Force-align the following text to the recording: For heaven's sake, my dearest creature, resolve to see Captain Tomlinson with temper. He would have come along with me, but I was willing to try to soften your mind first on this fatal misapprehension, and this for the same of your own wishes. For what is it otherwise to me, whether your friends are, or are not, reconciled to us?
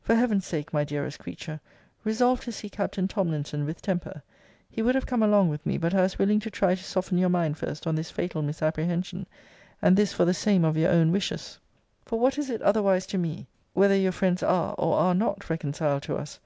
For 0.00 0.14
heaven's 0.14 0.46
sake, 0.46 0.72
my 0.72 0.84
dearest 0.84 1.18
creature, 1.18 1.58
resolve 2.04 2.40
to 2.42 2.52
see 2.52 2.68
Captain 2.68 3.08
Tomlinson 3.08 3.64
with 3.66 3.82
temper. 3.82 4.22
He 4.70 4.80
would 4.80 4.94
have 4.94 5.06
come 5.06 5.24
along 5.24 5.48
with 5.48 5.66
me, 5.66 5.76
but 5.76 5.92
I 5.92 6.02
was 6.02 6.20
willing 6.20 6.38
to 6.38 6.52
try 6.52 6.76
to 6.76 6.84
soften 6.84 7.18
your 7.18 7.30
mind 7.30 7.58
first 7.58 7.84
on 7.84 7.96
this 7.96 8.08
fatal 8.12 8.42
misapprehension, 8.42 9.26
and 9.82 9.96
this 9.96 10.12
for 10.12 10.24
the 10.24 10.34
same 10.34 10.64
of 10.64 10.76
your 10.76 10.92
own 10.92 11.10
wishes. 11.10 11.58
For 12.04 12.16
what 12.20 12.38
is 12.38 12.48
it 12.48 12.62
otherwise 12.62 13.06
to 13.08 13.18
me, 13.18 13.48
whether 13.74 13.96
your 13.96 14.12
friends 14.12 14.40
are, 14.44 14.72
or 14.74 14.98
are 14.98 15.16
not, 15.16 15.50
reconciled 15.50 16.04
to 16.04 16.14
us? 16.14 16.38